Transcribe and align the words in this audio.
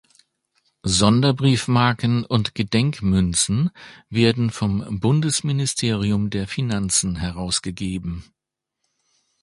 Sonderbriefmarken 0.81 2.25
und 2.25 2.55
Gedenkmünzen 2.55 3.69
werden 4.09 4.49
vom 4.49 4.99
Bundesministerium 4.99 6.31
der 6.31 6.47
Finanzen 6.47 7.17
herausgegeben. 7.17 8.23